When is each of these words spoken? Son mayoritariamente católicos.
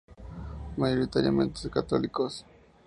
Son 0.73 0.77
mayoritariamente 0.81 1.59
católicos. 1.69 2.43